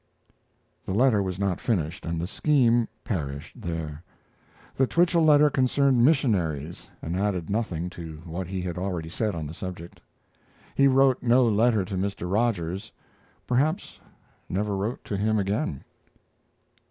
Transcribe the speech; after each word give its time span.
The 0.83 0.95
letter 0.95 1.21
was 1.21 1.37
not 1.37 1.61
finished, 1.61 2.07
and 2.07 2.19
the 2.19 2.25
scheme 2.25 2.87
perished 3.03 3.61
there. 3.61 4.01
The 4.73 4.87
Twichell 4.87 5.23
letter 5.23 5.51
concerned 5.51 6.03
missionaries, 6.03 6.89
and 7.03 7.15
added 7.15 7.51
nothing 7.51 7.87
to 7.91 8.19
what 8.25 8.47
he 8.47 8.63
had 8.63 8.79
already 8.79 9.09
said 9.09 9.35
on 9.35 9.45
the 9.45 9.53
subject. 9.53 10.01
He 10.73 10.87
wrote 10.87 11.21
no 11.21 11.47
letter 11.47 11.85
to 11.85 11.95
Mr. 11.97 12.27
Rogers 12.33 12.91
perhaps 13.45 13.99
never 14.49 14.75
wrote 14.75 15.03
to 15.03 15.15
him 15.17 15.37
again. 15.37 15.83